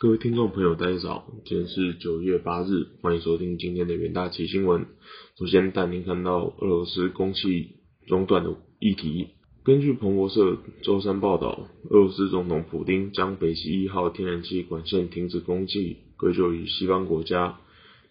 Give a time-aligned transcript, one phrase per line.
[0.00, 4.86] 各位听众朋友，大家早，今天是九月八日，欢迎收听今天的元大旗新闻。
[5.36, 9.30] 首先带您看到俄罗斯供气中断的议题。
[9.64, 17.58] 根据彭博社周三报道，俄罗斯总统普京将北溪一号天然气管线停止供气归咎于西方国家，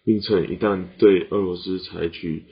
[0.04, 2.44] 并称一旦对俄罗斯采取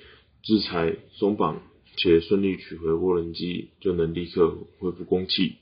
[0.45, 1.61] 制裁松绑
[1.99, 5.57] 且顺利取回涡轮机，就能立刻恢复供气。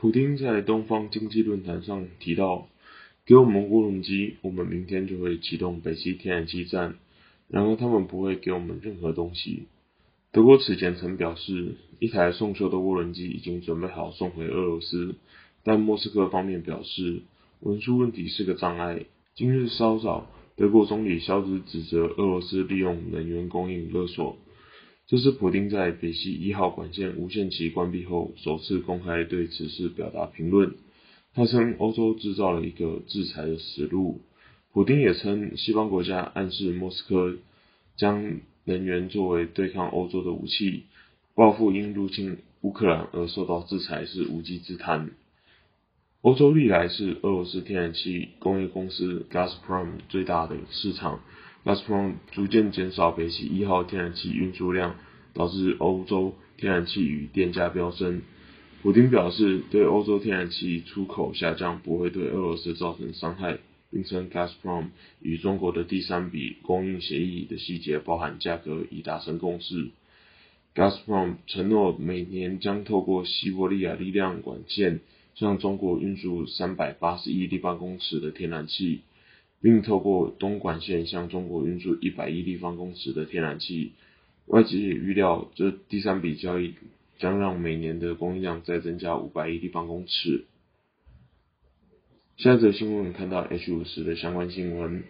[0.00, 2.68] 普京在东方经济论坛上提到
[3.26, 6.94] ：“给我们涡轮机，我们明天就会启动北溪天然气站。
[7.48, 9.64] 然而，他们不会给我们任何东西。”
[10.30, 15.16] 德国此前曾表示，一台送修的涡轮机已经准备好送回俄罗斯，
[15.64, 17.22] 但莫斯科方面表示，
[17.58, 19.06] 文书问题是个障碍。
[19.34, 24.36] 今日稍早，德国总理肖兹指责俄罗斯利用能源供应勒索。
[25.08, 30.74] 这是普京在北溪一号管线无限期关闭后首次公开对此事表达评论。
[31.32, 34.20] 他称欧洲制造了一个制裁的死路。
[34.70, 37.38] 普京也称西方国家暗示莫斯科
[37.96, 40.82] 将能源作为对抗欧洲的武器，
[41.34, 45.10] 报复因入侵乌克兰而受到制裁是无稽之谈。
[46.20, 51.22] 欧洲历来是俄罗斯天然气工业公司 Gazprom 最大的市场。
[51.64, 54.96] Gazprom 逐渐减少北溪一号天然气运输量，
[55.34, 58.22] 导致欧洲天然气与电价飙升。
[58.82, 63.58] 普京表示，对欧洲天然气出口下降不会对俄罗斯造成伤害，
[63.90, 69.90] 并称 Gazprom 与中国的第三笔供应协议的细节包含价格已达成共识。
[70.74, 75.00] Gazprom 承诺每年将透过西伯利亚力量管线
[75.34, 79.00] 向中国运输三百八十亿立方公尺的天然气。
[79.60, 83.92] 并透过东管线向中国运输一百亿立方公尺的天然气。
[84.46, 86.74] 外界也预料，这第三笔交易
[87.18, 90.44] 将让每年的供应量再增加五百亿立方公尺。
[92.36, 95.02] 下则新闻看到 H 五十的相关新闻。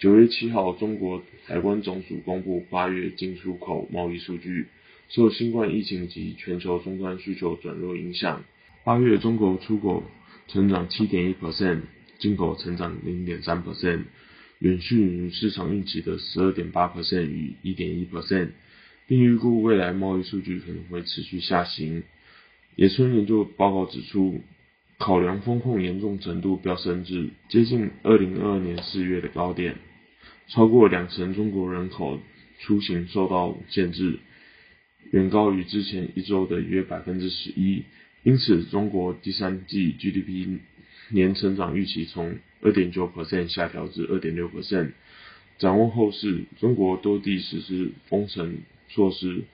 [0.00, 4.66] 九月七号，中国海关总署公布八月进出口贸易数据，
[5.08, 8.44] 受新冠疫情及全球终端需求转弱影响，
[8.82, 10.02] 八月中国出口
[10.48, 11.82] 成长七点一 percent。
[12.18, 14.04] 进口成长零点三 percent，
[14.60, 18.50] 远逊于市场预期的十二点八 percent 与一点一 percent，
[19.06, 22.02] 并预估未来贸易数据可能会持续下行。
[22.76, 24.40] 野村研究报告指出，
[24.98, 29.76] 考量风控严重程度飙升至接近二零二二年四月的高点，
[30.48, 32.20] 超过两成中国人口
[32.60, 34.18] 出行受到限制，
[35.10, 37.84] 远高于之前一周的约百分之十一。
[38.22, 40.60] 因此，中国第三季 GDP。
[41.10, 44.92] 年成长预期从二点九 percent 下调至二点六 percent。
[45.58, 49.44] 展望后市，中国多地实施封城措施，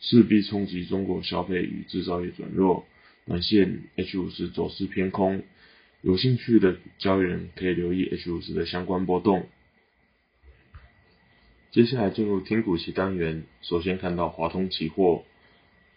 [0.00, 2.86] 势必冲击中国消费与制造业转弱。
[3.26, 5.42] 短线 H 五十走势偏空，
[6.00, 9.48] 有兴趣的交易人可以留意 H 五十的相关波动。
[11.72, 15.24] 接下来进入听股期单元，首先看到华通期货，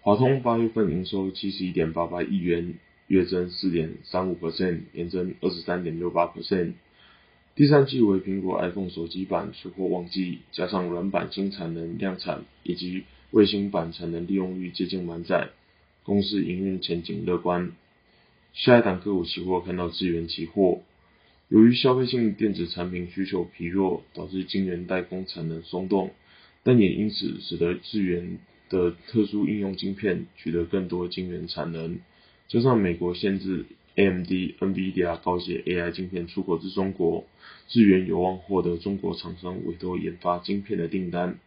[0.01, 2.73] 华通八月份营收七十一点八八亿元。
[3.11, 6.75] 月增四点三五 percent，年增二十三点六八 percent。
[7.55, 15.49] 第三季为苹果 iPhone 手机版出货旺季，加上软板新产能量产以及卫星版产能利用率接近满载，
[16.03, 17.73] 公司营运前景乐观。
[18.53, 20.81] 下一档个股期货看到资源期货，
[21.49, 26.11] 由于消费性电子产品需求疲弱，导致晶圆代工产能松动，
[26.63, 28.37] 但也因此使得资源
[28.69, 31.99] 的特殊应用晶片取得更多晶圆产能。
[32.51, 34.27] 加上美国限制 AMD、
[34.59, 37.25] NVIDIA 高阶 AI 晶片出口至中国，
[37.69, 41.39] 智源有望获得中国厂商委托研发晶片的订单。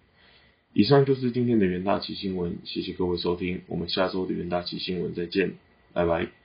[0.73, 5.53] 以上就是今天的元大旗新闻，谢谢各位收听，我们下周的元大旗新闻再见，
[5.93, 6.44] 拜拜。